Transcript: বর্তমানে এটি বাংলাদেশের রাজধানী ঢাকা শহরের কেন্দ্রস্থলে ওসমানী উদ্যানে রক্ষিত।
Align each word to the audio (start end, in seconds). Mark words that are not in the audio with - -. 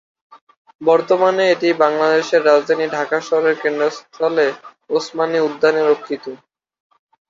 বর্তমানে 0.81 1.43
এটি 1.53 1.69
বাংলাদেশের 1.83 2.41
রাজধানী 2.45 2.85
ঢাকা 2.95 3.17
শহরের 3.21 3.55
কেন্দ্রস্থলে 3.63 4.47
ওসমানী 4.89 5.37
উদ্যানে 5.47 5.81
রক্ষিত। 5.83 6.25